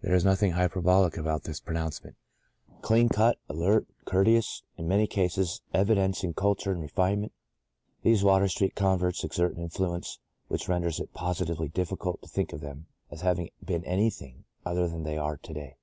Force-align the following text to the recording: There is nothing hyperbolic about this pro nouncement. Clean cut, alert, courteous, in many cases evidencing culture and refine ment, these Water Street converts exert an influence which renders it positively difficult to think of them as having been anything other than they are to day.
There 0.00 0.14
is 0.14 0.24
nothing 0.24 0.52
hyperbolic 0.52 1.16
about 1.16 1.42
this 1.42 1.58
pro 1.58 1.74
nouncement. 1.74 2.14
Clean 2.82 3.08
cut, 3.08 3.36
alert, 3.48 3.88
courteous, 4.04 4.62
in 4.76 4.86
many 4.86 5.08
cases 5.08 5.60
evidencing 5.74 6.34
culture 6.34 6.70
and 6.70 6.80
refine 6.80 7.22
ment, 7.22 7.32
these 8.02 8.22
Water 8.22 8.46
Street 8.46 8.76
converts 8.76 9.24
exert 9.24 9.56
an 9.56 9.62
influence 9.64 10.20
which 10.46 10.68
renders 10.68 11.00
it 11.00 11.12
positively 11.14 11.66
difficult 11.66 12.22
to 12.22 12.28
think 12.28 12.52
of 12.52 12.60
them 12.60 12.86
as 13.10 13.22
having 13.22 13.50
been 13.60 13.84
anything 13.86 14.44
other 14.64 14.86
than 14.86 15.02
they 15.02 15.18
are 15.18 15.36
to 15.36 15.52
day. 15.52 15.78